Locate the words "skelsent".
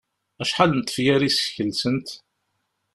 1.31-2.09